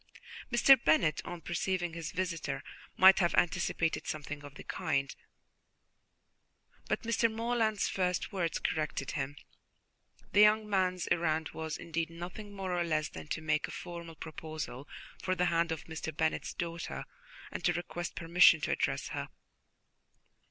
[0.51, 0.83] Mr.
[0.83, 2.63] Bennet, on perceiving his visitor,
[2.97, 5.15] might have anticipated something of the kind,
[6.89, 7.31] but Mr.
[7.31, 9.35] Morland's first words corrected him.
[10.31, 14.15] The young man's errand was indeed nothing more or less than to make a formal
[14.15, 14.87] proposal
[15.21, 16.11] for the hand of Mr.
[16.11, 17.05] Bennet's daughter
[17.51, 19.29] and to request permission to address her.